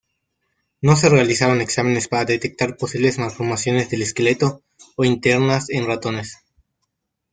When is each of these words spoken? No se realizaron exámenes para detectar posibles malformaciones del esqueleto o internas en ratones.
No 0.81 0.95
se 0.95 1.09
realizaron 1.09 1.61
exámenes 1.61 2.07
para 2.07 2.25
detectar 2.25 2.75
posibles 2.75 3.19
malformaciones 3.19 3.91
del 3.91 4.01
esqueleto 4.01 4.63
o 4.95 5.05
internas 5.05 5.69
en 5.69 5.85
ratones. 5.85 6.37